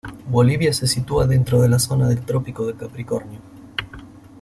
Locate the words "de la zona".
1.61-2.07